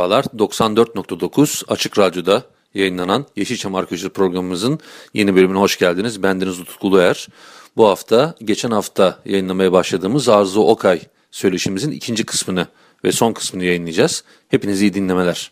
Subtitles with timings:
[0.00, 0.24] Merhabalar.
[0.24, 2.42] 94.9 Açık Radyo'da
[2.74, 4.80] yayınlanan Yeşilçam Arkeolojisi programımızın
[5.14, 6.22] yeni bölümüne hoş geldiniz.
[6.22, 7.28] Bendeniz Utku Uluer.
[7.76, 11.00] Bu hafta, geçen hafta yayınlamaya başladığımız Arzu Okay
[11.30, 12.66] söyleşimizin ikinci kısmını
[13.04, 14.24] ve son kısmını yayınlayacağız.
[14.48, 15.50] Hepinize iyi dinlemeler.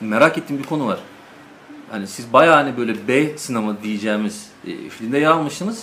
[0.00, 0.98] merak ettiğim bir konu var.
[1.90, 5.82] Hani siz bayağı hani böyle B sinema diyeceğimiz e, filmde yer almışsınız.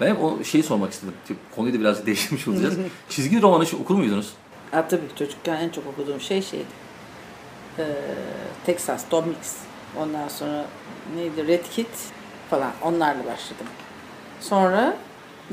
[0.00, 1.14] Ben hep o şeyi sormak istedim.
[1.56, 2.74] Konuyu da biraz değişmiş olacağız.
[3.08, 4.32] Çizgi roman hiç okur muydunuz?
[4.70, 6.85] Ha, tabii çocukken en çok okuduğum şey şeydi.
[7.78, 7.84] Ee,
[8.66, 9.56] Texas, Tom Mix.
[9.98, 10.64] Ondan sonra
[11.16, 11.46] neydi?
[11.46, 11.88] Red Kit
[12.50, 12.72] falan.
[12.82, 13.66] Onlarla başladım.
[14.40, 14.96] Sonra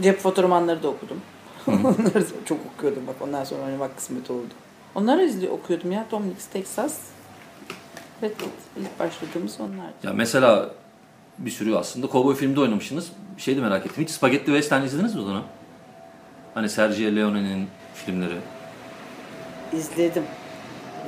[0.02, 1.22] cep fotoğramanları da okudum.
[1.68, 3.16] Onları çok okuyordum bak.
[3.22, 4.54] Ondan sonra oynamak kısmet oldu.
[4.96, 6.06] Onları izli okuyordum ya.
[6.10, 6.98] Tom Mix, Texas,
[8.24, 8.50] Red Kit.
[8.78, 9.94] İlk başladığımız onlardı.
[10.04, 10.70] Ya mesela
[11.38, 13.12] bir sürü aslında kovboy filmde oynamışsınız.
[13.38, 14.04] Şey de merak ettim.
[14.04, 15.44] Hiç Spaghetti Western izlediniz mi o dönem?
[16.54, 18.38] Hani Sergio Leone'nin filmleri.
[19.74, 20.24] İzledim.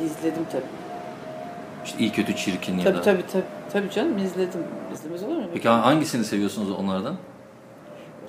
[0.06, 0.85] İzledim tabii.
[1.86, 3.02] İşte iyi kötü çirkin ya Tabii da.
[3.02, 3.44] tabii tabii.
[3.72, 4.64] Tabii canım izledim.
[4.94, 5.50] İzlemez olur mu?
[5.54, 7.18] Peki hangisini seviyorsunuz onlardan?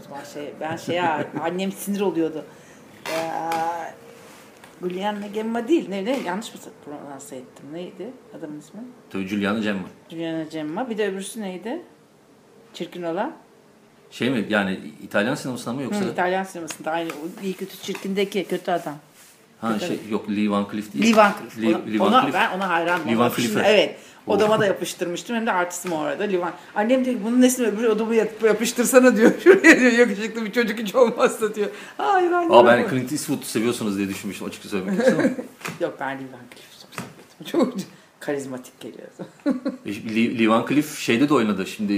[0.00, 1.00] O zaman şey, ben şey
[1.40, 2.44] annem sinir oluyordu.
[3.08, 3.20] Ee,
[4.82, 5.88] Juliana Gemma değil.
[5.88, 7.66] Ne, ne yanlış mı prononse ettim?
[7.72, 8.80] Neydi adamın ismi?
[9.10, 9.88] Tabii Giuliano Gemma.
[10.10, 10.90] Juliana Gemma.
[10.90, 11.82] Bir de öbürsü neydi?
[12.74, 13.32] Çirkin olan.
[14.10, 16.00] Şey mi yani İtalyan sinemasında mı yoksa?
[16.00, 17.10] Hı, İtalyan sinemasında aynı.
[17.42, 18.96] İyi kötü çirkindeki kötü adam.
[19.60, 21.06] Ha şey yok Lee Van Cleef değil.
[21.12, 21.64] Lee Van Cleef.
[21.64, 22.34] Lee, Ona- Lee Van ona, Cleef.
[22.34, 23.08] ben ona hayranım.
[23.08, 23.60] Lee Van Cleef'e.
[23.60, 23.96] Evet.
[24.26, 25.36] Odama da yapıştırmıştım.
[25.36, 26.22] Hem de artistim orada.
[26.24, 26.52] Lee Van.
[26.74, 29.32] Annem diyor bunun nesini öbür odama yap- yapıştırsana diyor.
[29.44, 31.68] Şuraya diyor yakışıklı bir çocuk hiç olmazsa diyor.
[31.96, 32.52] Hayır annem.
[32.52, 35.34] Aa ben Clint Eastwood seviyorsunuz diye düşünmüştüm açıkça söylemek gerekirse
[35.80, 37.46] Yok ben Lee Van Cleef'i çok.
[37.52, 37.74] Çok
[38.20, 39.08] karizmatik geliyor.
[39.86, 41.66] E, Lee, Lee Van Cleef şeyde de oynadı.
[41.66, 41.92] Şimdi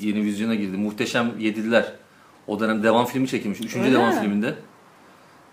[0.00, 0.76] yeni vizyona girdi.
[0.76, 1.92] Muhteşem Yedidiler.
[2.46, 3.60] O dönem devam filmi çekilmiş.
[3.60, 4.20] Üçüncü Öyle devam mi?
[4.20, 4.54] filminde.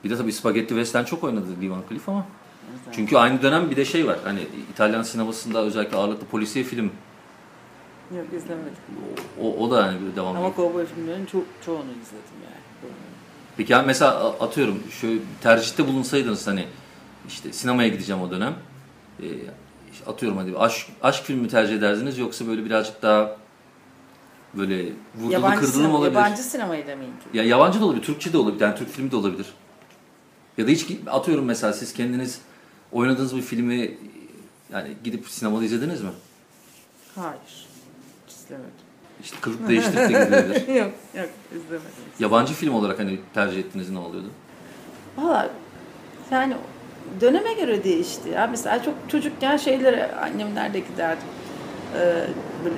[0.04, 2.26] Bir de tabii Spaghetti Western çok oynadı Lee Van Cleef ama.
[2.92, 4.18] Çünkü aynı dönem bir de şey var.
[4.24, 4.40] Hani
[4.74, 6.92] İtalyan sinemasında özellikle ağırlıklı polisiye film.
[8.16, 8.74] Yok izlemedim.
[9.42, 12.92] O, o da hani bir devam Ama kovboy filmlerinin çok, çoğunu izledim yani.
[13.58, 16.66] Peki yani mesela atıyorum şöyle tercihte bulunsaydınız hani
[17.28, 18.54] işte sinemaya gideceğim o dönem.
[19.94, 23.36] İşte atıyorum hadi aşk, aşk filmi mi tercih ederdiniz yoksa böyle birazcık daha
[24.54, 24.86] böyle
[25.16, 26.16] vurdulu Yabancı, kırdılı mı olabilir?
[26.16, 27.38] yabancı sinemayı demeyin ki.
[27.38, 29.46] Ya yabancı da olabilir, Türkçe de olabilir, yani Türk filmi de olabilir.
[30.58, 32.42] Ya da hiç atıyorum mesela siz kendiniz
[32.92, 33.98] oynadığınız bir filmi
[34.74, 36.10] yani gidip sinemada izlediniz mi?
[37.16, 37.68] Hayır.
[38.28, 38.72] Hiç izlemedim.
[39.24, 40.68] İşte kılık değiştirip de gidilebilir.
[40.76, 41.92] yok yok izlemedim.
[42.20, 44.28] Yabancı film olarak hani tercih ettiğiniz ne oluyordu?
[45.18, 45.50] Valla
[46.32, 46.56] yani
[47.22, 48.30] döneme göre değişti.
[48.30, 51.28] Ya mesela çok çocukken şeylere annemlerle giderdim.
[51.96, 52.28] Ee,
[52.64, 52.76] böyle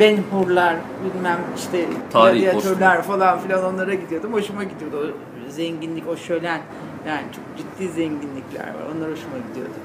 [0.00, 4.32] Ben Hur'lar bilmem işte Tarih, falan filan onlara gidiyordum.
[4.32, 5.16] Hoşuma gidiyordu.
[5.48, 6.60] O zenginlik, o şölen
[7.06, 8.82] yani çok ciddi zenginlikler var.
[8.96, 9.78] Onlar hoşuma gidiyordu.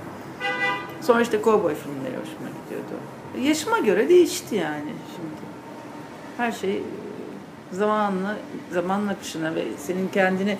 [1.02, 3.48] Sonra işte kovboy filmleri hoşuma gidiyordu.
[3.48, 5.46] Yaşıma göre değişti yani şimdi.
[6.38, 6.84] Her şey
[7.72, 8.38] zamanla,
[8.72, 10.58] zaman akışına ve senin kendini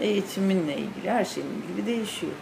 [0.00, 2.32] eğitiminle ilgili her şeyin ilgili değişiyor.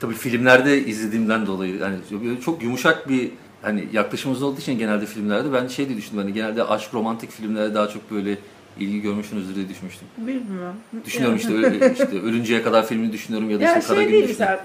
[0.00, 1.96] Tabii filmlerde izlediğimden dolayı yani
[2.44, 3.30] çok yumuşak bir
[3.62, 7.74] hani yaklaşımımız olduğu için genelde filmlerde ben şey diye düşündüm hani genelde aşk romantik filmlere
[7.74, 8.38] daha çok böyle
[8.78, 10.08] ilgi görmüşsünüzdür diye düşünmüştüm.
[10.18, 10.76] Bilmiyorum.
[11.04, 14.64] Düşünüyorum işte, öyle, işte ölünceye kadar filmini düşünüyorum ya da Ya işte şey değil mesela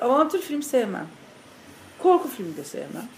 [0.00, 1.06] avantür film sevmem.
[1.98, 3.08] Korku filmi de sevmem.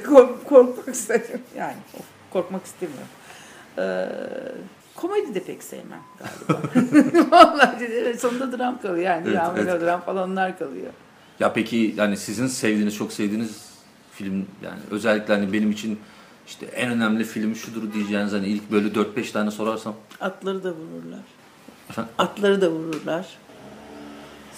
[0.08, 1.40] Kork, korkmak istemiyorum.
[1.58, 1.76] Yani
[2.30, 3.06] korkmak istemiyorum.
[3.78, 4.08] Ee,
[4.96, 6.62] komedi de pek sevmem galiba.
[7.30, 9.22] Vallahi sonunda dram kalıyor yani.
[9.26, 9.80] Evet, dram, evet.
[9.80, 10.92] dram falan onlar kalıyor.
[11.40, 13.72] Ya peki yani sizin sevdiğiniz, çok sevdiğiniz
[14.12, 15.98] film yani özellikle hani benim için
[16.46, 19.94] işte en önemli film şudur diyeceğiniz hani ilk böyle 4-5 tane sorarsam.
[20.20, 21.20] Atları da vururlar.
[21.90, 22.12] Efendim?
[22.18, 23.26] Atları da vururlar.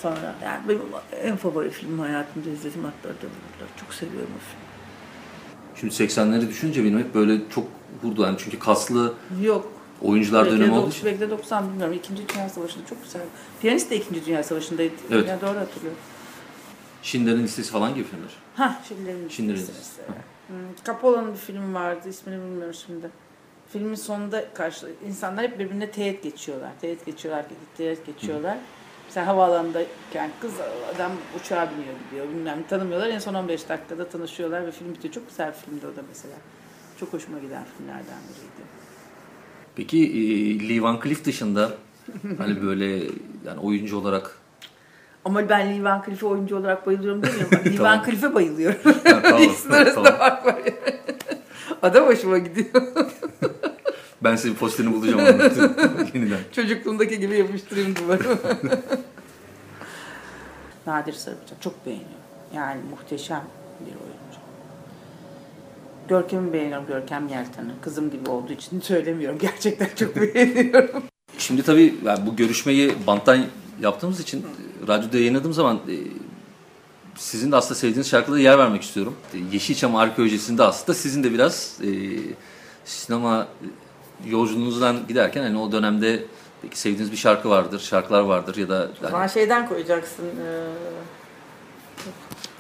[0.03, 0.81] Sonra yani benim
[1.23, 3.69] en favori filmim hayatımda izlediğim Atları da vururlar.
[3.81, 4.65] Çok seviyorum o filmi.
[5.81, 7.65] Şimdi 80'leri düşününce benim hep böyle çok
[8.03, 9.73] vurdu yani çünkü kaslı Yok.
[10.03, 11.05] oyuncular Belki dönemi dok- için.
[11.05, 11.95] Belki de 90 bilmiyorum.
[11.95, 13.23] İkinci Dünya Savaşı'nda çok güzel.
[13.61, 14.95] Piyanist de İkinci Dünya Savaşı'ndaydı.
[15.11, 15.29] Evet.
[15.29, 15.99] Yani doğru hatırlıyorum.
[17.03, 18.31] Schindler'in listesi falan gibi filmler.
[18.57, 19.79] Ha Schindler'in Schindler'in Listesi.
[19.81, 20.03] Listesi.
[20.49, 20.57] Hmm,
[20.87, 22.09] Cappola'nın bir filmi vardı.
[22.09, 23.11] ismini bilmiyorum şimdi.
[23.73, 26.71] filmin sonunda karşı insanlar hep birbirine teğet geçiyorlar.
[26.81, 27.45] Teğet geçiyorlar,
[27.77, 28.59] teğet geçiyorlar.
[29.07, 30.53] Mesela havaalanındayken kız
[30.95, 33.09] adam uçağa biniyor gidiyor bilmem tanımıyorlar.
[33.09, 35.15] En son 15 dakikada tanışıyorlar ve film bitiyor.
[35.15, 36.35] Çok güzel bir filmdi o da mesela.
[37.01, 38.69] Çok hoşuma giden filmlerden biriydi.
[39.77, 41.73] Peki e, Lee Van Cleef dışında
[42.39, 42.87] hani böyle
[43.47, 44.39] yani oyuncu olarak
[45.25, 47.51] Ama ben Lee Van Cleef'e oyuncu olarak bayılıyorum demiyorum.
[47.67, 47.93] Lee Tamam.
[47.99, 48.81] Van Cleef'e bayılıyorum.
[49.05, 50.19] tamam, İkisinin arasında tamam.
[50.19, 50.63] fark var.
[51.83, 52.83] Adam hoşuma gidiyor.
[54.25, 55.21] ben bir posterini bulacağım
[56.15, 56.39] yeniden.
[56.53, 58.23] Çocukluğumdaki gibi yapıştırayım duvarı.
[60.87, 62.15] Nadir Sarıbıçak çok beğeniyorum.
[62.55, 63.45] Yani muhteşem
[63.81, 64.39] bir oyuncu.
[66.09, 67.71] Görkem'i beğeniyorum, Görkem Yelten'i.
[67.83, 69.39] Kızım gibi olduğu için söylemiyorum.
[69.39, 71.03] Gerçekten çok beğeniyorum.
[71.39, 73.39] Şimdi tabii yani bu görüşmeyi banttan
[73.81, 74.47] yaptığımız için
[74.89, 75.97] radyoda yayınladığım zaman e,
[77.17, 79.17] sizin de aslında sevdiğiniz şarkılara yer vermek istiyorum.
[79.35, 81.89] E, Yeşilçam Arkeolojisi'nde aslında sizin de biraz e,
[82.85, 83.47] sinema
[84.27, 86.23] yolculuğunuzdan giderken hani o dönemde
[86.63, 90.25] peki sevdiğiniz bir şarkı vardır, şarkılar vardır ya da hani, şeyden koyacaksın.
[90.25, 90.65] eee,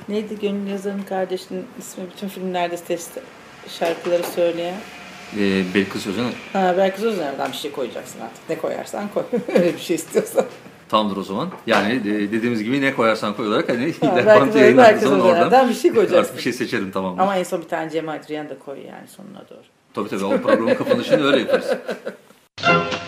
[0.08, 3.08] neydi Gönül Yazar'ın kardeşinin ismi bütün filmlerde ses
[3.78, 4.76] şarkıları söyleyen.
[5.38, 8.48] e, Belkıs Sözen Ha, belki Sözener'den bir şey koyacaksın artık.
[8.48, 9.22] Ne koyarsan koy.
[9.54, 10.44] Öyle bir şey istiyorsan.
[10.94, 11.48] Tamdır o zaman.
[11.66, 15.68] Yani e, dediğimiz gibi ne koyarsan koy olarak hani Ha, bant belki, yayınlandığı zaman oradan
[15.68, 16.18] bir şey koyacaksın.
[16.22, 17.20] artık bir şey seçerim tamam.
[17.20, 19.62] Ama en son bir tane Cem Adrian da koy yani sonuna doğru.
[19.94, 21.66] Tabii tabii o programın kapanışını öyle yaparız.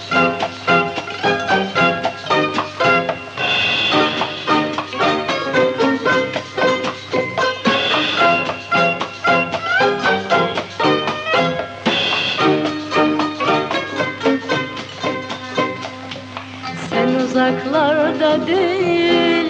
[17.77, 19.47] uzaklarda değil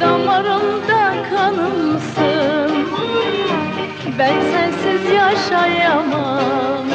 [0.00, 2.86] Damarımda kanımsın.
[4.18, 6.86] Ben sensiz yaşayamam.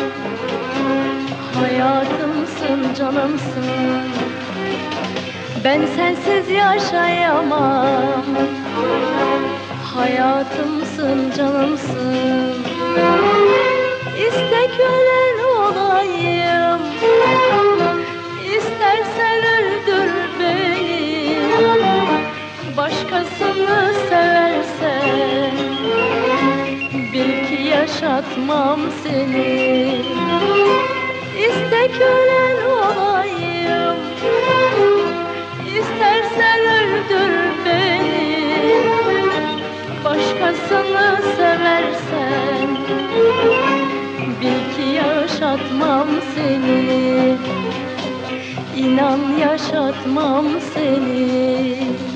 [1.54, 4.12] Hayatımsın canımsın.
[5.64, 8.25] Ben sensiz yaşayamam.
[9.96, 12.56] Hayatımsın canımsın.
[14.18, 14.70] İste
[22.92, 25.52] Başkasını seversen
[27.14, 30.02] Bil ki yaşatmam seni.
[31.38, 33.96] İste kölen olayım
[35.68, 37.34] İstersen öldür
[37.66, 38.76] beni.
[40.06, 42.78] Başkasını seversen
[44.42, 47.38] Bil ki yaşatmam seni.
[48.78, 52.11] İnan yaşatmam seni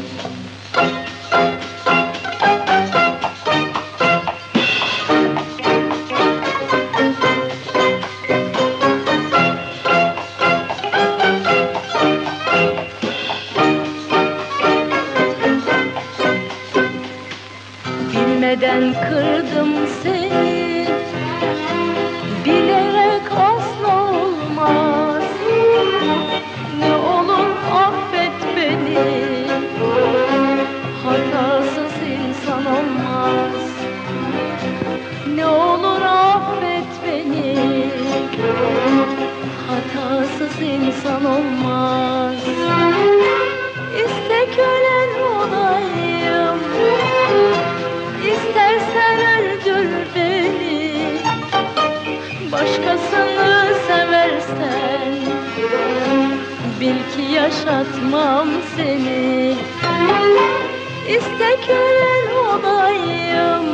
[40.62, 42.36] insan olmaz?
[43.96, 46.60] İste kölen olayım.
[48.22, 51.20] İstersen öldür beni.
[52.52, 55.16] Başkasını seversen.
[56.80, 59.56] Bil ki yaşatmam seni.
[61.10, 63.66] İste kölen olayım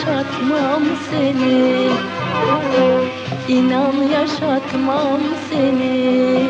[0.00, 1.90] yaşatmam seni
[3.48, 6.48] İnan yaşatmam seni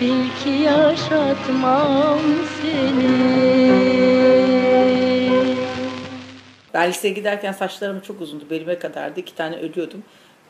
[0.00, 2.18] Bil ki yaşatmam
[2.62, 3.10] seni
[6.74, 8.44] Ben liseye giderken saçlarım çok uzundu.
[8.50, 9.20] Belime kadardı.
[9.20, 10.02] İki tane ölüyordum.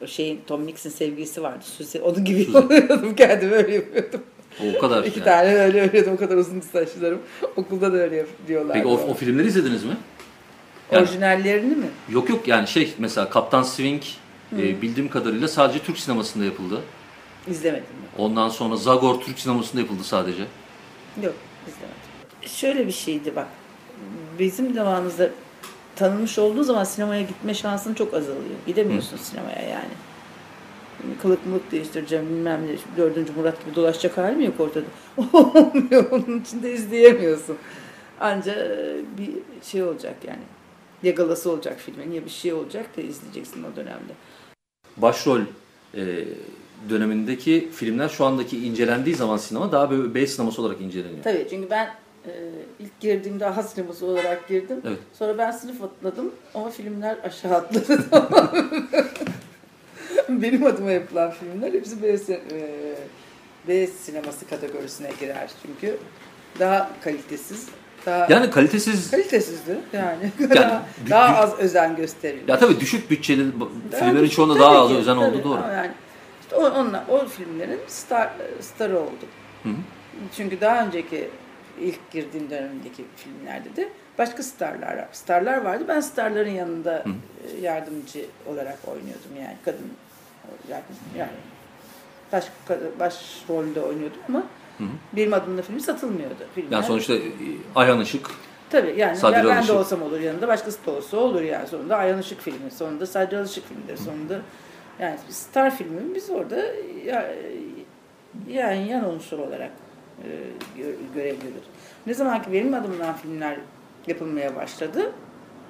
[0.04, 1.64] O şeyin Tom Mix'in sevgilisi vardı.
[1.76, 2.00] Suzi.
[2.00, 3.14] Onun gibi oluyordum.
[3.14, 4.20] Kendimi öyle yapıyordum.
[4.76, 5.04] O kadar.
[5.04, 5.24] İki yani.
[5.24, 6.12] tane öyle ölüyordum.
[6.12, 7.20] O kadar uzun saçlarım.
[7.56, 8.74] Okulda da öyle diyorlar.
[8.74, 9.96] Peki o, o filmleri izlediniz mi?
[10.92, 11.86] Yani- Orijinallerini mi?
[12.10, 14.02] Yok yok yani şey mesela Kaptan Swing
[14.58, 16.80] e, bildiğim kadarıyla sadece Türk sinemasında yapıldı.
[17.48, 17.84] İzlemedim
[18.18, 18.22] ben.
[18.24, 20.42] Ondan sonra Zagor Türk sinemasında yapıldı sadece.
[21.22, 21.34] Yok
[21.68, 22.00] izlemedim.
[22.46, 23.46] Şöyle bir şeydi bak.
[24.38, 25.30] Bizim zamanımızda
[25.96, 28.56] tanınmış olduğu zaman sinemaya gitme şansın çok azalıyor.
[28.66, 29.90] Gidemiyorsun sinemaya yani.
[31.22, 32.96] kılık mılık değiştireceğim bilmem ne.
[32.96, 34.84] Dördüncü Murat gibi dolaşacak halim yok ortada.
[35.32, 36.10] Olmuyor.
[36.10, 37.56] Onun için de izleyemiyorsun.
[38.20, 38.54] Anca
[39.18, 39.30] bir
[39.62, 40.42] şey olacak yani.
[41.02, 44.12] Ya galası olacak filmin ya bir şey olacak da izleyeceksin o dönemde.
[44.96, 45.40] Başrol
[45.94, 46.24] e,
[46.90, 51.22] dönemindeki filmler şu andaki incelendiği zaman sinema daha böyle B sineması olarak inceleniyor.
[51.24, 51.86] Tabii çünkü ben
[52.26, 52.32] e,
[52.78, 54.80] ilk girdiğimde aha sineması olarak girdim.
[54.84, 54.98] Evet.
[55.12, 57.98] Sonra ben sınıf atladım ama filmler aşağı atladı.
[60.28, 62.96] Benim adıma yapılan filmler hepsi B, e,
[63.68, 65.98] B sineması kategorisine girer çünkü
[66.58, 67.68] daha kalitesiz,
[68.06, 70.30] daha Yani kalitesiz kalitesizdi yani.
[70.40, 72.48] Yani daha, daha az özen gösterilmiş.
[72.48, 73.46] ya tabii düşük bütçeli
[73.98, 75.24] filmlerin çoğunda daha az ki, özen tabii.
[75.24, 75.60] olduğu doğru.
[75.60, 75.90] Yani
[76.40, 78.30] işte o, onlar, o filmlerin star,
[78.60, 79.26] starı oldu.
[79.62, 79.74] Hı hı.
[80.36, 81.30] Çünkü daha önceki
[81.80, 83.88] ilk girdiğim dönemdeki filmlerde de
[84.18, 85.84] başka starlar starlar vardı.
[85.88, 87.04] Ben starların yanında
[87.44, 89.92] e, yardımcı olarak oynuyordum yani kadın
[90.70, 90.82] yani,
[91.18, 91.30] yani
[92.32, 92.44] baş,
[93.00, 93.14] baş
[93.48, 94.42] rolde oynuyordum ama
[94.80, 95.16] Hı hı.
[95.16, 96.34] benim adımla film satılmıyordu.
[96.54, 96.72] Filmler.
[96.72, 97.20] Yani sonuçta e,
[97.74, 98.30] Ayhan Işık
[98.70, 99.76] Tabii yani Sadri ben, ben de Alışık.
[99.76, 103.68] olsam olur yanında başkası da olsa olur yani sonunda Ayhan Işık filmi sonunda Sadri Alışık
[103.68, 104.40] filmleri sonunda
[105.00, 106.56] yani star filmi biz orada
[107.04, 107.32] ya,
[108.48, 109.70] yani yan unsur olarak
[110.24, 110.26] e,
[110.80, 111.70] gö- görev görüyorduk.
[112.06, 113.56] Ne zaman ki benim adımdan filmler
[114.06, 115.12] yapılmaya başladı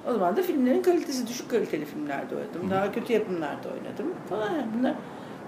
[0.07, 2.69] o zaman da filmlerin kalitesi düşük kaliteli filmlerde oynadım.
[2.69, 4.49] Daha kötü yapımlarda oynadım falan
[4.79, 4.93] bunlar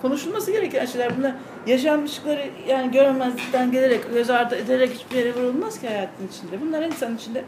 [0.07, 1.17] konuşulması gereken şeyler.
[1.17, 1.33] Bunlar
[1.67, 6.61] yaşanmışlıkları yani görmemezlikten gelerek, göz ardı ederek hiçbir yere vurulmaz ki hayatın içinde.
[6.61, 7.43] Bunlar insanın içinde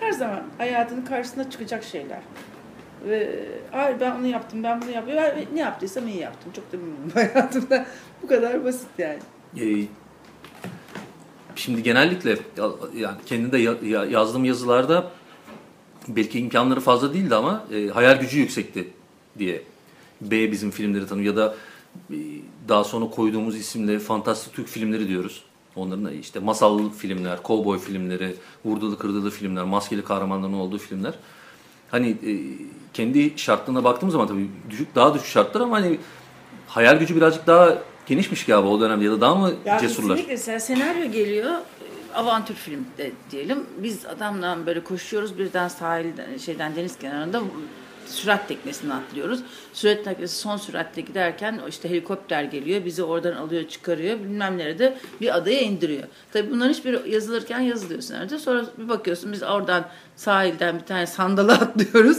[0.00, 2.18] her zaman hayatının karşısına çıkacak şeyler.
[3.08, 5.14] Ve hayır ben onu yaptım, ben bunu yaptım.
[5.16, 6.52] Ben ne yaptıysam iyi yaptım.
[6.56, 7.86] Çok da memnunum hayatımda.
[8.22, 9.18] Bu kadar basit yani.
[9.60, 9.86] e,
[11.56, 15.10] şimdi genellikle ya- yani kendi de ya- ya- yazdığım yazılarda
[16.08, 18.88] belki imkanları fazla değildi ama e, hayal gücü yüksekti
[19.38, 19.62] diye
[20.20, 21.54] B bizim filmleri tanıyor ya da
[22.68, 25.42] daha sonra koyduğumuz isimle fantastik Türk filmleri diyoruz.
[25.76, 31.14] Onların da işte masal filmler, kovboy filmleri, vurdulu kırdılı filmler, maskeli kahramanların olduğu filmler.
[31.90, 32.32] Hani e,
[32.94, 35.98] kendi şartlarına baktığım zaman tabii düşük, daha düşük şartlar ama hani
[36.66, 40.16] hayal gücü birazcık daha genişmiş galiba o dönemde ya da daha mı Ya cesurlar?
[40.16, 41.52] kesinlikle sen- senaryo geliyor
[42.14, 43.58] avantür film de diyelim.
[43.82, 47.40] Biz adamla böyle koşuyoruz birden sahilden şeyden deniz kenarında
[48.08, 49.40] sürat teknesine atlıyoruz.
[49.72, 52.84] Sürat teknesi son süratle giderken işte helikopter geliyor.
[52.84, 54.18] Bizi oradan alıyor çıkarıyor.
[54.18, 56.02] Bilmem nerede bir adaya indiriyor.
[56.32, 58.38] Tabii bunların hiçbir yazılırken yazılıyor senaryoda.
[58.38, 62.18] Sonra bir bakıyorsun biz oradan sahilden bir tane sandala atlıyoruz.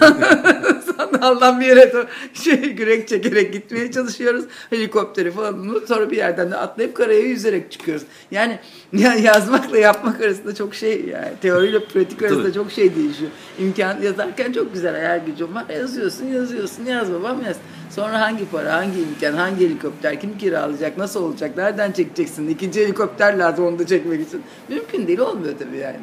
[1.00, 4.44] Sandaldan bir yere doğru şey gürek çekerek gitmeye çalışıyoruz.
[4.70, 8.02] Helikopteri falan bulup sonra bir yerden de atlayıp karaya yüzerek çıkıyoruz.
[8.30, 8.58] Yani
[8.92, 12.52] ya yazmakla yapmak arasında çok şey yani teoriyle pratik arasında Tabii.
[12.52, 13.30] çok şey değişiyor.
[13.58, 15.64] İmkan yazarken çok güzel hayal gücüm var.
[15.68, 17.56] Yazıyorsun yazıyorsun yaz babam yaz.
[17.90, 22.48] Sonra hangi para, hangi imkan, hangi helikopter, kim kiralayacak, nasıl olacak, nereden çekeceksin?
[22.48, 24.42] İkinci helikopter lazım onu da çekmek için.
[24.68, 25.98] Mümkün değil olmuyor tabii yani.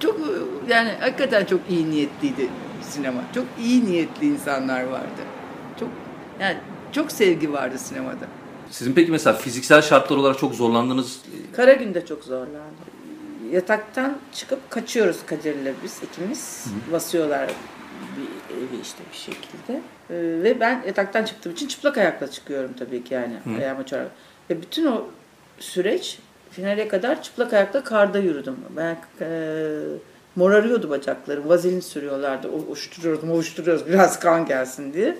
[0.00, 0.20] Çok
[0.68, 2.48] yani hakikaten çok iyi niyetliydi
[2.88, 3.20] sinema.
[3.34, 5.22] Çok iyi niyetli insanlar vardı.
[5.80, 5.88] Çok
[6.40, 6.56] yani
[6.92, 8.26] çok sevgi vardı sinemada.
[8.70, 11.20] Sizin peki mesela fiziksel şartlar olarak çok zorlandığınız
[11.56, 12.88] Kara günde çok zorlandı.
[13.52, 16.66] Yataktan çıkıp kaçıyoruz Kadir'le biz ikimiz.
[16.92, 17.50] Basıyorlar
[18.16, 19.80] bir evi işte bir şekilde.
[20.10, 23.36] Ee, ve ben yataktan çıktığım için çıplak ayakla çıkıyorum tabii ki yani.
[23.58, 24.10] Ayağıma çorap.
[24.50, 25.04] Ve bütün o
[25.58, 26.18] süreç
[26.50, 28.56] finale kadar çıplak ayakla karda yürüdüm.
[28.76, 29.26] Ben e,
[30.38, 31.48] morarıyordu bacaklarım.
[31.48, 32.48] Vazelin sürüyorlardı.
[32.48, 35.18] O, uçturuyordum, uçturuyoruz biraz kan gelsin diye.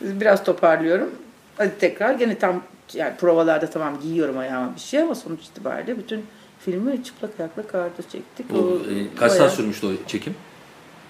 [0.00, 1.10] Biraz toparlıyorum.
[1.56, 2.62] Hadi tekrar gene tam
[2.94, 6.26] yani provalarda tamam giyiyorum ayağıma bir şey ama sonuç itibariyle bütün
[6.60, 8.46] filmi çıplak ayakla karda çektik.
[8.54, 10.34] o, O, e, kaç saat sürmüştü o çekim?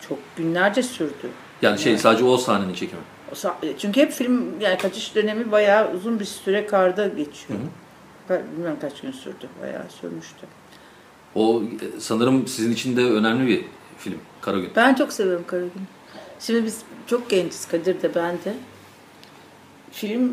[0.08, 1.28] Çok günlerce sürdü.
[1.62, 3.00] Yani şey sadece o sahnenin çekimi.
[3.32, 7.60] O sa- Çünkü hep film yani kaçış dönemi bayağı uzun bir süre karda geçiyor.
[8.30, 9.48] Ben Bilmiyorum kaç gün sürdü.
[9.62, 10.46] Bayağı sürmüştü.
[11.36, 11.62] O
[11.98, 13.64] sanırım sizin için de önemli bir
[13.98, 14.70] film Karagün.
[14.76, 15.70] Ben çok seviyorum Karagül.
[16.40, 18.54] Şimdi biz çok genciz Kadir de ben de.
[19.92, 20.32] Film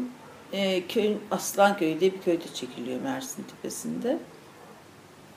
[0.54, 4.18] e, köyün Aslanköy'ü diye bir köyde çekiliyor Mersin Tepesi'nde.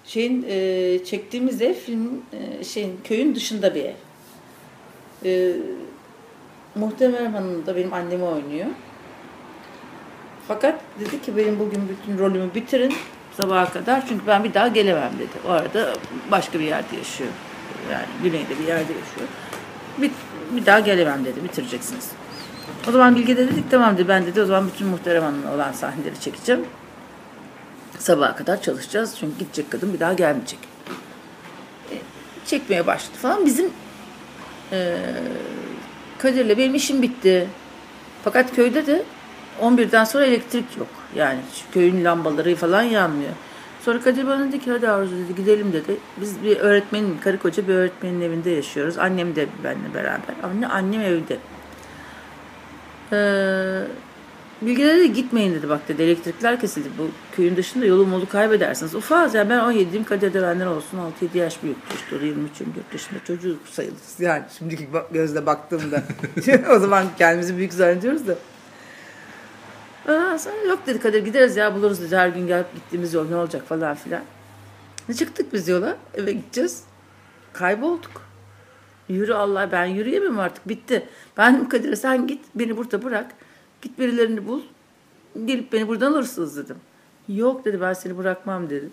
[0.05, 3.95] Şeyin e, çektiğimiz ev film e, şeyin köyün dışında bir ev.
[5.25, 5.57] E,
[6.75, 8.67] Muhtemelen Hanım da benim annemi oynuyor.
[10.49, 12.95] Fakat dedi ki benim bugün bütün rolümü bitirin
[13.37, 15.47] sabaha kadar çünkü ben bir daha gelemem dedi.
[15.49, 15.93] O arada
[16.31, 17.31] başka bir yerde yaşıyor.
[17.93, 19.29] Yani güneyde bir yerde yaşıyor.
[19.99, 20.11] Bir,
[20.51, 21.45] bir daha gelemem dedi.
[21.45, 22.11] Bitireceksiniz.
[22.89, 24.09] O zaman Bilge de dedik tamam dedi.
[24.09, 26.65] Ben dedi o zaman bütün Muhterem Hanım'la olan sahneleri çekeceğim.
[27.99, 29.15] Sabaha kadar çalışacağız.
[29.21, 30.59] Çünkü gidecek kadın bir daha gelmeyecek.
[31.91, 31.95] E,
[32.47, 33.47] çekmeye başladı falan.
[33.47, 33.71] Bizim
[34.73, 34.97] e,
[36.19, 37.49] Kadir'le benim işim bitti.
[38.25, 39.03] Fakat köyde de
[39.63, 40.89] 11'den sonra elektrik yok.
[41.17, 43.31] Yani şu köyün lambaları falan yanmıyor.
[43.85, 45.97] Sonra Kadir bana dedi ki hadi Arzu dedi gidelim dedi.
[46.21, 48.99] Biz bir öğretmenin, karı koca bir öğretmenin evinde yaşıyoruz.
[48.99, 50.35] Annem de benimle beraber.
[50.43, 51.39] Anne, annem evde.
[53.13, 53.87] Ee,
[54.63, 56.89] Bilge'de de gitmeyin dedi bak dedi elektrikler kesildi.
[56.99, 58.95] Bu köyün dışında yolu molu kaybedersiniz.
[58.95, 60.99] Ufaz ya ben 17'yim Kadir de benden olsun
[61.35, 64.15] 6-7 yaş büyük işte o da 23 24 yaşında çocuğu sayılırız.
[64.21, 66.03] Yani şimdiki gözle baktığımda.
[66.77, 68.35] o zaman kendimizi büyük zannediyoruz da.
[70.07, 73.69] Sonra yok dedi Kadir gideriz ya buluruz dedi her gün gelip gittiğimiz yol ne olacak
[73.69, 74.23] falan filan.
[75.09, 76.85] Ne çıktık biz yola eve gideceğiz.
[77.53, 78.23] Kaybolduk.
[79.09, 81.09] Yürü Allah ben yürüyemem artık bitti.
[81.37, 83.27] Ben dedim Kadir'e sen git beni burada bırak.
[83.83, 84.63] Git birilerini bul.
[85.45, 86.77] Gelip beni buradan alırsınız dedim.
[87.29, 88.91] Yok dedi ben seni bırakmam dedi.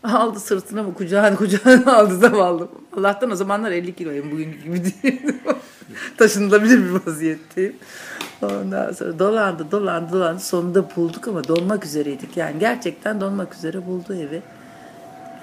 [0.04, 2.68] Aldı sırtına mı kucağına kucağına aldı zavallı.
[2.96, 5.40] Allah'tan o zamanlar 50 kiloyum bugünkü gibi değilim.
[6.16, 7.76] Taşınılabilir bir vaziyetteyim.
[8.42, 12.36] Ondan sonra dolandı dolandı dolandı sonunda bulduk ama donmak üzereydik.
[12.36, 14.42] Yani gerçekten donmak üzere buldu evi.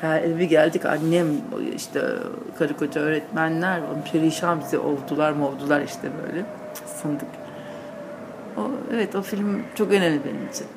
[0.03, 1.27] Yani eve geldik annem
[1.75, 2.01] işte
[2.59, 6.45] karı koca öğretmenler perişan bizi ovdular movdular işte böyle
[7.01, 7.27] sındık.
[8.57, 8.61] O,
[8.93, 10.67] evet o film çok önemli benim için.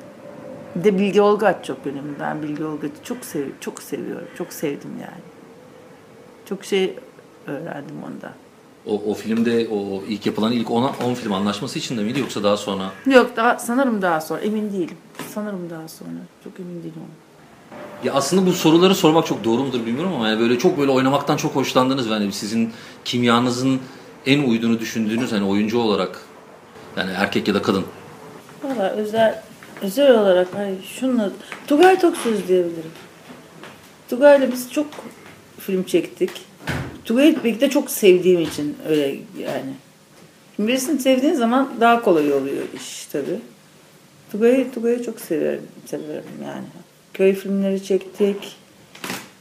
[0.75, 2.19] Bir de Bilge Olgaç çok önemli.
[2.19, 4.27] Ben Bilge Olgaç'ı çok sev çok seviyorum.
[4.37, 5.21] Çok sevdim yani.
[6.49, 6.95] Çok şey
[7.47, 8.33] öğrendim onda.
[8.85, 12.91] O, o filmde o ilk yapılan ilk 10 film anlaşması içinde miydi yoksa daha sonra?
[13.05, 14.97] Yok daha sanırım daha sonra emin değilim.
[15.33, 16.19] Sanırım daha sonra.
[16.43, 17.01] Çok emin değilim.
[18.03, 21.37] Ya aslında bu soruları sormak çok doğru mudur bilmiyorum ama yani böyle çok böyle oynamaktan
[21.37, 22.73] çok hoşlandınız ve hani sizin
[23.05, 23.79] kimyanızın
[24.25, 26.21] en uyduğunu düşündüğünüz hani oyuncu olarak
[26.97, 27.85] yani erkek ya da kadın.
[28.63, 29.43] Valla özel
[29.81, 31.31] özel olarak hani şunla
[31.67, 32.91] Tugay Toksöz diyebilirim.
[34.09, 34.87] Tugay'la biz çok
[35.59, 36.31] film çektik.
[37.05, 39.07] Tugay'ı birlikte çok sevdiğim için öyle
[39.39, 39.73] yani.
[40.55, 43.39] Şimdi birisini sevdiğin zaman daha kolay oluyor iş tabii.
[44.31, 46.65] Tugay'ı Tugay'ı çok severim, severim yani.
[47.13, 48.55] Köy filmleri çektik.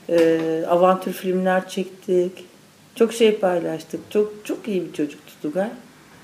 [0.08, 2.44] eee, avantür filmler çektik.
[2.94, 4.00] Çok şey paylaştık.
[4.10, 5.68] Çok çok iyi bir çocuktu Tugay.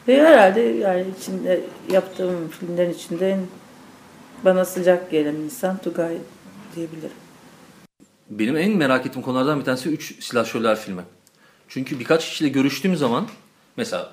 [0.09, 1.61] Ve herhalde yani içinde
[1.93, 3.41] yaptığım filmlerin içinde en
[4.45, 6.19] bana sıcak gelen insan Tugay
[6.77, 7.11] diyebilirim.
[8.31, 11.03] Benim en merak ettiğim konulardan bir tanesi 3 silahşörler filmi.
[11.69, 13.27] Çünkü birkaç kişiyle görüştüğüm zaman
[13.77, 14.11] mesela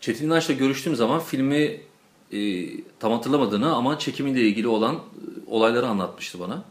[0.00, 1.80] Çetin İnanç'la görüştüğüm zaman filmi
[2.32, 4.98] e, tam hatırlamadığını ama çekimiyle ilgili olan e,
[5.46, 6.64] olayları anlatmıştı bana.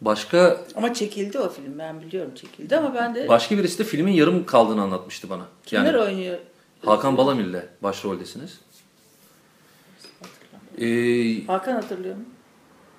[0.00, 4.12] Başka Ama çekildi o film ben biliyorum çekildi ama ben de başka birisi de filmin
[4.12, 5.42] yarım kaldığını anlatmıştı bana.
[5.66, 6.38] kimler oynuyor?
[6.84, 8.58] Hakan Balamil'le başroldesiniz.
[10.80, 12.22] Ee, Hakan hatırlıyor mu?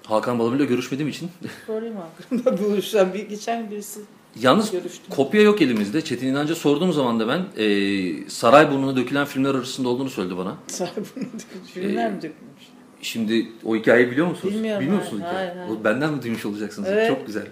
[0.06, 1.30] Hakan Balamil'le görüşmediğim için.
[1.68, 4.00] Sorayım Hakan'la buluşan bir geçen birisi.
[4.42, 5.06] Yalnız Görüştüm.
[5.10, 6.02] kopya yok elimizde.
[6.02, 10.58] Çetin İnanc'a sorduğum zaman da ben e, Sarayburnu'na dökülen filmler arasında olduğunu söyledi bana.
[10.68, 11.72] Sahibini dökmüş.
[11.74, 12.64] Filmler mi dökülmüş?
[13.02, 14.54] Şimdi o hikayeyi biliyor musunuz?
[14.54, 15.54] Bilmiyorum, Bilmiyor hayır, musunuz hikayeyi?
[15.54, 15.80] hayır, hayır.
[15.82, 16.90] O benden mi duymuş olacaksınız?
[16.92, 17.08] Evet.
[17.08, 17.46] Çok güzel.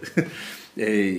[0.77, 1.17] e,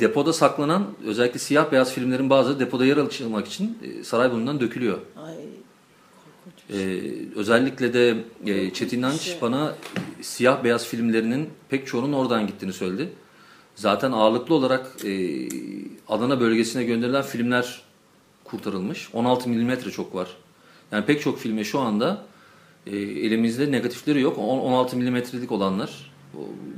[0.00, 4.98] depoda saklanan özellikle siyah beyaz filmlerin bazı depoda yer almak için e, Sarayburnu'ndan dökülüyor.
[5.16, 5.34] Ay
[6.72, 7.00] Ee,
[7.36, 9.40] özellikle de e, Çetin İnanç şey.
[9.40, 9.74] bana
[10.20, 13.08] siyah beyaz filmlerinin pek çoğunun oradan gittiğini söyledi.
[13.74, 15.48] Zaten ağırlıklı olarak e,
[16.08, 17.82] Adana bölgesine gönderilen filmler
[18.44, 19.08] kurtarılmış.
[19.12, 20.28] 16 milimetre çok var.
[20.92, 22.24] Yani pek çok filme şu anda
[22.86, 24.38] e, elimizde negatifleri yok.
[24.38, 26.12] On- 16 milimetrelik olanlar.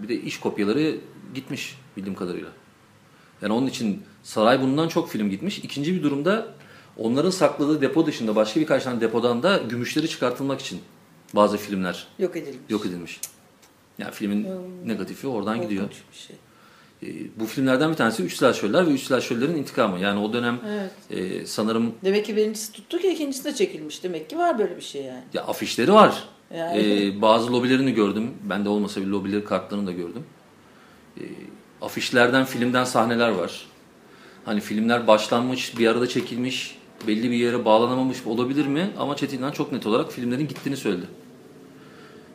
[0.03, 0.97] Bir de iş kopyaları
[1.35, 2.49] gitmiş bildiğim kadarıyla.
[3.43, 5.59] Yani onun için saray bundan çok film gitmiş.
[5.59, 6.55] İkinci bir durumda
[6.99, 10.81] onların sakladığı depo dışında başka birkaç tane depodan da gümüşleri çıkartılmak için
[11.35, 12.59] bazı filmler yok edilmiş.
[12.69, 13.21] yok edilmiş.
[13.99, 14.47] Yani filmin
[14.85, 15.83] negatifi oradan gidiyor.
[15.83, 16.37] Korkunç bir şey.
[17.03, 19.99] Ee, bu filmlerden bir tanesi Üç Silahşörler ve Üç Silahşörlerin intikamı.
[19.99, 20.91] Yani o dönem Evet.
[21.11, 24.03] e, sanırım Demek ki birincisi tuttu ki ikincisi de çekilmiş.
[24.03, 25.23] Demek ki var böyle bir şey yani.
[25.35, 26.29] ya afişleri var.
[26.57, 26.79] Yani.
[26.79, 28.31] Ee, bazı lobilerini gördüm.
[28.43, 30.25] Ben de olmasa bir lobileri kartlarını da gördüm.
[31.21, 31.23] Ee,
[31.83, 33.67] afişlerden, filmden sahneler var.
[34.45, 38.91] Hani filmler başlanmış, bir arada çekilmiş, belli bir yere bağlanamamış olabilir mi?
[38.99, 41.07] Ama Çetin'den çok net olarak filmlerin gittiğini söyledi.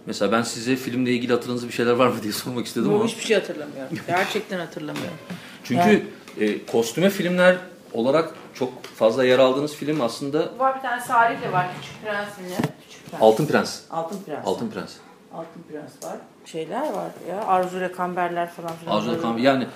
[0.06, 3.06] Mesela ben size filmle ilgili hatırınızda bir şeyler var mı diye sormak istedim Bu ama.
[3.06, 3.98] hiçbir şey hatırlamıyorum.
[4.08, 5.18] Gerçekten hatırlamıyorum.
[5.64, 6.04] Çünkü Yani-
[6.40, 7.58] e, kostüme filmler
[7.94, 11.68] olarak çok fazla yer aldığınız film aslında Var bir tane Salih de var.
[11.82, 12.56] Küçük Prens'in
[12.90, 13.22] Küçük Prens.
[13.22, 13.82] Altın Prens.
[13.92, 14.46] Altın Prens.
[14.48, 14.92] Altın Prens.
[15.34, 16.18] Altın Prens var.
[16.46, 17.46] Şeyler var ya.
[17.46, 18.72] Arzu Rekamberler falan.
[18.88, 19.68] Arzu Kan yani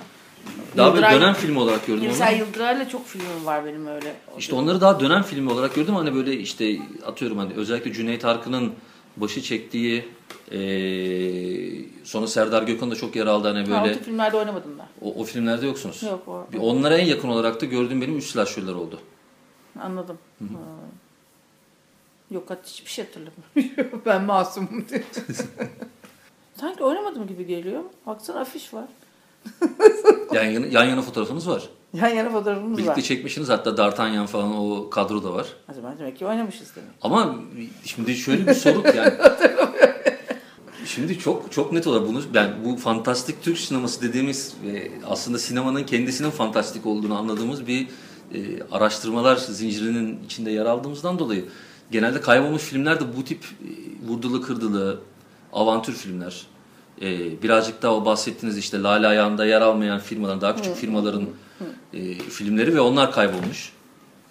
[0.78, 2.08] daha böyle Yıldıray- dönem filmi olarak gördüm onu.
[2.10, 4.16] Mesela Yıldıray'la çok filmim var benim öyle.
[4.38, 5.96] İşte onları daha dönem filmi olarak gördüm.
[5.96, 8.74] Hani böyle işte atıyorum hani özellikle Cüneyt Arkın'ın
[9.18, 10.06] başı çektiği
[10.52, 15.08] eee sonra Serdar Gökhan da çok yer aldı hani Ha, o böyle filmlerde oynamadım ben.
[15.08, 16.04] o, o filmlerde yoksunuz.
[16.04, 19.00] Yok, o- Bir onlara en yakın olarak da gördüğüm benim üç silahşörler oldu.
[19.82, 20.18] Anladım.
[20.40, 20.46] Ha.
[22.32, 24.02] Yok hatta hiçbir şey hatırlamıyorum.
[24.06, 25.04] ben masumum diye.
[26.60, 27.84] Sanki oynamadım gibi geliyor.
[28.06, 28.86] Baksana afiş var.
[30.34, 31.64] Yan yana, yan yana fotoğrafınız var.
[31.94, 33.02] Yan yana fotoğrafımız Birlikte var.
[33.02, 35.48] çekmişsiniz hatta D'Artagnan falan o kadro da var.
[35.72, 36.90] O zaman demek ki oynamışız demek.
[37.02, 37.36] Ama
[37.86, 39.14] şimdi şöyle bir soru yani.
[40.86, 45.84] Şimdi çok çok net olarak bunu ben bu fantastik Türk sineması dediğimiz ve aslında sinemanın
[45.84, 47.88] kendisinin fantastik olduğunu anladığımız bir
[48.34, 51.46] e, araştırmalar zincirinin içinde yer aldığımızdan dolayı
[51.92, 53.70] genelde kaybolmuş filmler de bu tip e,
[54.08, 55.00] vurdulu kırdılı
[55.54, 56.48] avantür filmler.
[57.02, 61.28] E, birazcık daha o bahsettiğiniz işte Lale Ayağı'nda yer almayan firmaların daha küçük firmaların
[61.94, 63.74] e, filmleri ve onlar kaybolmuş.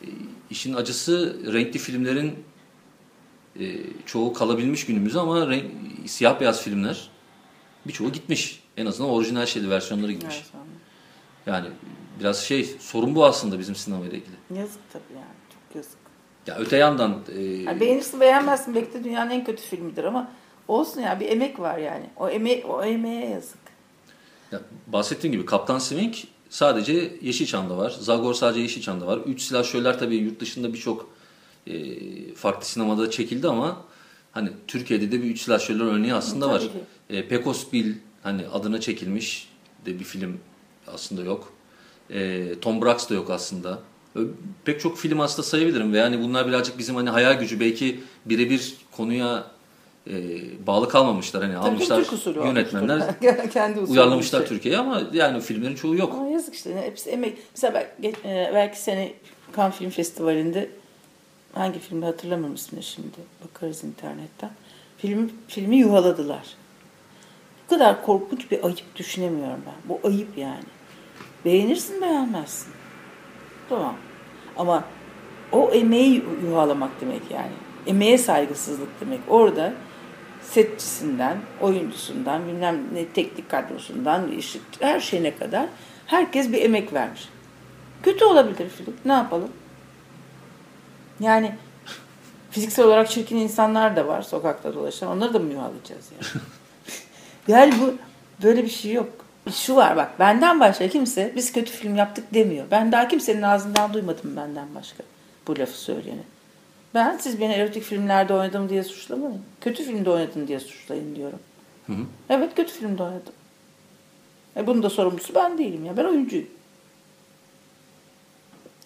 [0.03, 0.07] E,
[0.51, 2.35] işin acısı renkli filmlerin
[3.61, 3.77] e,
[4.07, 5.65] çoğu kalabilmiş günümüzde ama renk,
[6.07, 7.09] siyah beyaz filmler
[7.87, 8.63] birçoğu gitmiş.
[8.77, 10.45] En azından orijinal şeyli versiyonları gitmiş.
[11.47, 11.67] Yani
[12.21, 14.61] biraz şey sorun bu aslında bizim sinemayla ilgili.
[14.61, 15.25] Yazık tabii yani.
[15.53, 15.99] Çok yazık.
[16.47, 20.31] Ya öte yandan e, Yani beğenirsin beğenmezsin belki de dünyanın en kötü filmidir ama
[20.69, 22.11] olsun ya bir emek var yani.
[22.17, 23.59] O emeğe, o emeğe yazık.
[24.53, 26.15] ya bahsettiğim gibi Kaptan Swing
[26.51, 27.97] sadece Yeşilçam'da var.
[28.01, 29.19] Zagor sadece Yeşilçam'da var.
[29.19, 31.11] Üç silahşörler tabii yurt dışında birçok
[31.67, 33.85] e, farklı sinemada çekildi ama
[34.33, 36.59] hani Türkiye'de de bir üç silahşörler örneği aslında var.
[36.59, 36.79] Tabii ki.
[37.11, 39.49] E, Pecos Bill hani adına çekilmiş
[39.87, 40.39] de bir film
[40.87, 41.53] aslında yok.
[42.11, 43.79] E, Tom Brax da yok aslında.
[44.65, 48.75] Pek çok film aslında sayabilirim ve yani bunlar birazcık bizim hani hayal gücü belki birebir
[48.93, 49.51] konuya
[50.11, 50.17] e,
[50.67, 51.43] bağlı kalmamışlar.
[51.43, 53.03] Hani Tabii almışlar Türk usulü yönetmenler.
[53.53, 54.49] Kendi usulü uyarlamışlar şey.
[54.49, 56.13] Türkiye'ye ama yani filmlerin çoğu yok.
[56.15, 56.83] Ama yazık işte.
[56.83, 57.39] Hepsi emek.
[57.55, 59.13] Mesela ben, e, belki sene
[59.57, 60.71] Cannes Film Festivali'nde
[61.55, 63.17] hangi filmi hatırlamıyorum ismini şimdi.
[63.45, 64.51] Bakarız internetten.
[64.99, 66.43] Film, filmi yuhaladılar.
[67.65, 69.89] Bu kadar korkunç bir ayıp düşünemiyorum ben.
[69.89, 70.65] Bu ayıp yani.
[71.45, 72.73] Beğenirsin beğenmezsin.
[73.69, 73.95] Tamam.
[74.57, 74.85] Ama
[75.53, 77.53] o emeği yuhalamak demek yani.
[77.87, 79.21] Emeğe saygısızlık demek.
[79.29, 79.73] Orada
[80.51, 85.67] setçisinden, oyuncusundan, bilmem ne teknik kadrosundan, işte her şeyine kadar
[86.07, 87.29] herkes bir emek vermiş.
[88.03, 88.97] Kötü olabilir film.
[89.05, 89.51] Ne yapalım?
[91.21, 91.55] Yani
[92.51, 95.09] fiziksel olarak çirkin insanlar da var sokakta dolaşan.
[95.09, 96.43] Onları da mı yuhalayacağız yani?
[97.49, 97.95] yani bu
[98.47, 99.09] böyle bir şey yok.
[99.53, 102.67] Şu var bak benden başka kimse biz kötü film yaptık demiyor.
[102.71, 105.03] Ben daha kimsenin ağzından duymadım benden başka
[105.47, 106.23] bu lafı söyleyeni.
[106.97, 109.43] Ben siz beni erotik filmlerde oynadım diye suçlamayın.
[109.61, 111.39] Kötü filmde oynadın diye suçlayın diyorum.
[111.87, 112.01] Hı hı.
[112.31, 113.33] Evet kötü filmde oynadım.
[114.57, 115.97] E bunun da sorumlusu ben değilim ya.
[115.97, 116.47] Ben oyuncuyum.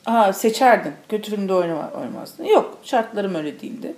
[0.07, 0.92] Aa seçerdin.
[1.09, 2.44] Kötü filmde oynama, oynamazdın.
[2.44, 3.94] Yok şartlarım öyle değildi.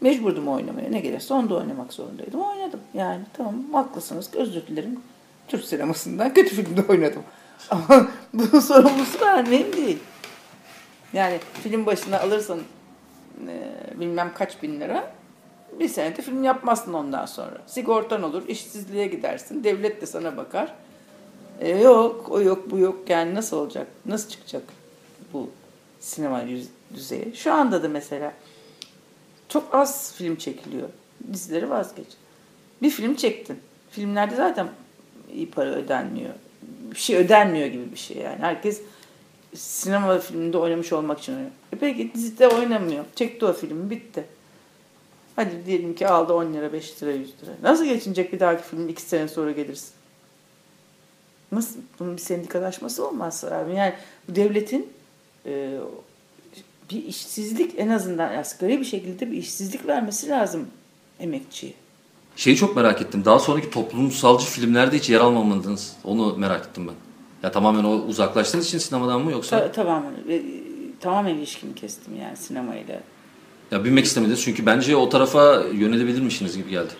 [0.00, 0.90] Mecburdum oynamaya.
[0.90, 2.40] Ne gelirse onda oynamak zorundaydım.
[2.40, 2.80] Oynadım.
[2.94, 4.30] Yani tamam haklısınız.
[4.34, 5.00] Özür dilerim.
[5.48, 7.22] Türk sinemasından kötü filmde oynadım.
[7.70, 9.98] Ama bunun sorumlusu ben değil.
[11.12, 12.58] Yani film başına alırsan
[13.48, 15.14] e, bilmem kaç bin lira
[15.80, 17.58] bir senede film yapmazsın ondan sonra.
[17.66, 20.74] Sigortan olur, işsizliğe gidersin, devlet de sana bakar.
[21.60, 23.10] E, yok, o yok, bu yok.
[23.10, 23.86] Yani nasıl olacak?
[24.06, 24.62] Nasıl çıkacak
[25.32, 25.50] bu
[26.00, 26.44] sinema
[26.94, 27.36] düzeyi?
[27.36, 28.32] Şu anda da mesela
[29.48, 30.88] çok az film çekiliyor.
[31.32, 32.06] Dizileri vazgeç.
[32.82, 33.58] Bir film çektin.
[33.90, 34.68] Filmlerde zaten
[35.32, 36.34] iyi para ödenmiyor.
[36.90, 38.38] Bir şey ödenmiyor gibi bir şey yani.
[38.38, 38.82] Herkes
[39.54, 41.50] sinema filminde oynamış olmak için oynuyor.
[41.72, 43.04] E peki dizide oynamıyor.
[43.14, 44.24] Çekti o filmi bitti.
[45.36, 47.50] Hadi diyelim ki aldı 10 lira, 5 lira, 100 lira.
[47.62, 49.90] Nasıl geçinecek bir dahaki film 2 sene sonra gelirsin?
[51.52, 51.80] Nasıl?
[51.98, 53.74] Bunun bir sendikalaşması olmaz abi.
[53.74, 53.94] Yani
[54.28, 54.92] bu devletin
[55.46, 55.78] e,
[56.90, 60.68] bir işsizlik en azından asgari bir şekilde bir işsizlik vermesi lazım
[61.20, 61.72] emekçiye.
[62.36, 63.24] Şeyi çok merak ettim.
[63.24, 65.96] Daha sonraki toplumsalcı filmlerde hiç yer almamadınız.
[66.04, 66.94] Onu merak ettim ben.
[67.44, 69.58] Ya tamamen o uzaklaştığınız için sinemadan mı yoksa?
[69.58, 70.42] Ta- tamamen e,
[71.00, 73.00] tamamen ilişkimi kestim yani sinemayla.
[73.70, 76.92] Ya bilmek istemediniz çünkü bence o tarafa yönelebilirmişsiniz gibi geldi.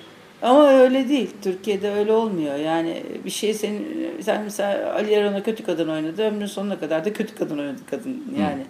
[0.43, 1.31] Ama öyle değil.
[1.43, 2.57] Türkiye'de öyle olmuyor.
[2.57, 3.87] Yani bir şey senin
[4.21, 6.23] sen mesela Ali Erona kötü kadın oynadı.
[6.23, 8.25] Ömrün sonuna kadar da kötü kadın oynadı kadın.
[8.41, 8.63] Yani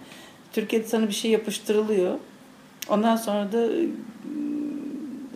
[0.53, 2.15] Türkiye'de sana bir şey yapıştırılıyor.
[2.89, 3.87] Ondan sonra da ıı,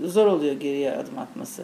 [0.09, 1.63] zor oluyor geriye adım atması.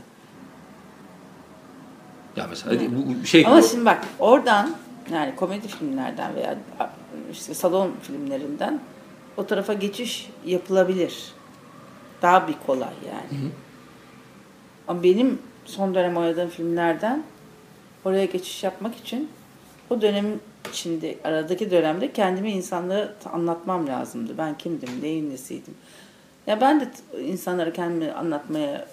[2.35, 4.75] Ya mesela bu bu şey Ama şimdi bak oradan
[5.13, 6.57] yani komedi filmlerden veya
[7.31, 8.79] işte salon filmlerinden
[9.37, 11.33] o tarafa geçiş yapılabilir.
[12.21, 13.51] Daha bir kolay yani.
[14.87, 17.23] Ama benim son dönem oynadığım filmlerden
[18.05, 19.29] oraya geçiş yapmak için
[19.89, 20.25] o dönem
[20.69, 24.37] içinde aradaki dönemde kendimi insanlara anlatmam lazımdı.
[24.37, 25.73] Ben kimdim, neyin nesiydim.
[26.47, 26.89] Ya ben de
[27.21, 28.87] insanlara kendimi anlatmaya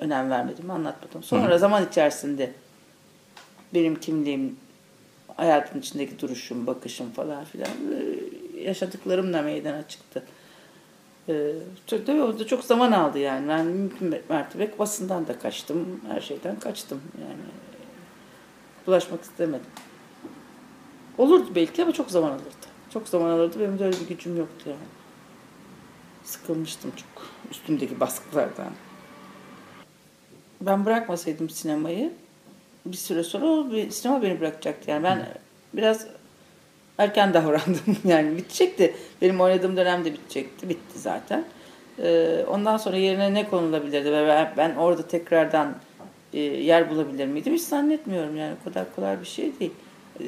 [0.00, 1.22] önem vermedim, anlatmadım.
[1.22, 2.52] Sonra zaman içerisinde
[3.74, 4.56] benim kimliğim,
[5.36, 10.22] hayatın içindeki duruşum, bakışım falan filan e, yaşadıklarımla meydana çıktı.
[11.28, 11.52] Ee,
[11.86, 13.48] tabii o da çok zaman aldı yani.
[13.48, 16.00] Ben mümkün mertebe basından da kaçtım.
[16.08, 17.42] Her şeyden kaçtım yani.
[18.86, 19.66] Bulaşmak istemedim.
[21.18, 22.66] Olurdu belki ama çok zaman alırdı.
[22.92, 23.60] Çok zaman alırdı.
[23.60, 24.88] Benim de öyle bir gücüm yoktu yani.
[26.24, 28.72] Sıkılmıştım çok üstümdeki baskılardan.
[30.60, 32.12] Ben bırakmasaydım sinemayı
[32.86, 34.90] bir süre sonra o bir, sinema beni bırakacaktı.
[34.90, 35.26] Yani ben
[35.74, 36.06] biraz
[36.98, 37.96] erken davrandım.
[38.04, 38.94] Yani bitecekti.
[39.22, 40.68] Benim oynadığım dönemde bitecekti.
[40.68, 41.44] Bitti zaten.
[41.98, 45.74] Ee, ondan sonra yerine ne konulabilirdi ve ben, ben orada tekrardan
[46.32, 47.54] e, yer bulabilir miydim?
[47.54, 48.54] Hiç zannetmiyorum yani.
[48.60, 49.72] O kadar kolay bir şey değil.
[50.20, 50.24] Ee,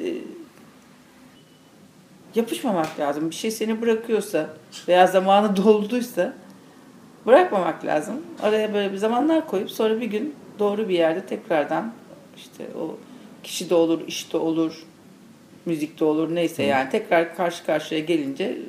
[2.35, 3.29] yapışmamak lazım.
[3.29, 4.49] Bir şey seni bırakıyorsa
[4.87, 6.33] veya zamanı dolduysa
[7.25, 8.21] bırakmamak lazım.
[8.41, 11.93] Araya böyle bir zamanlar koyup sonra bir gün doğru bir yerde tekrardan
[12.37, 12.97] işte o
[13.43, 14.83] kişi de olur, işte olur,
[15.65, 18.59] müzikte olur neyse yani tekrar karşı karşıya gelince e,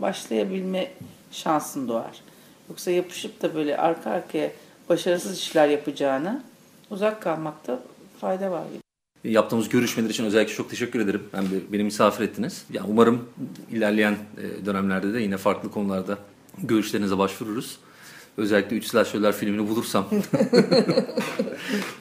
[0.00, 0.90] başlayabilme
[1.30, 2.20] şansın doğar.
[2.68, 4.50] Yoksa yapışıp da böyle arka arkaya
[4.88, 6.44] başarısız işler yapacağına
[6.90, 7.82] uzak kalmakta
[8.20, 9.32] fayda var gibi.
[9.32, 11.22] Yaptığımız görüşmeler için özellikle çok teşekkür ederim.
[11.32, 12.64] Hem de beni misafir ettiniz.
[12.72, 13.28] Ya umarım
[13.70, 16.18] ilerleyen e, dönemlerde de yine farklı konularda
[16.62, 17.78] görüşlerinize başvururuz.
[18.36, 20.06] Özellikle Üç Slasher'lar filmini bulursam.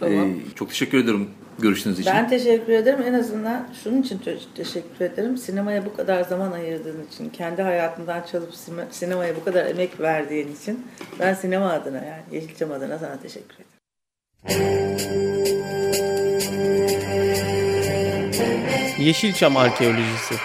[0.06, 2.12] E, çok teşekkür ediyorum görüştüğünüz için.
[2.13, 3.00] Ben teşekkür ederim.
[3.08, 5.38] En azından şunun için te- teşekkür ederim.
[5.38, 8.50] Sinemaya bu kadar zaman ayırdığın için, kendi hayatından çalıp
[8.91, 10.86] sinemaya bu kadar emek verdiğin için
[11.20, 13.67] ben sinema adına yani Yeşilçam adına sana teşekkür ederim.
[19.00, 20.36] Yeşilçam Arkeolojisi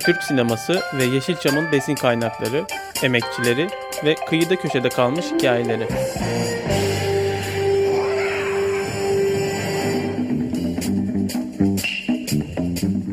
[0.00, 2.66] Türk sineması ve Yeşilçam'ın besin kaynakları,
[3.02, 3.68] emekçileri
[4.04, 5.88] ve kıyıda köşede kalmış hikayeleri.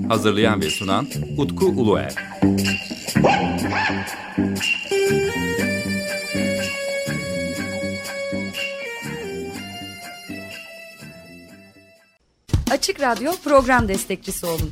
[0.08, 2.16] Hazırlayan ve sunan Utku Uluer.
[12.72, 14.72] Açık Radyo program destekçisi olun.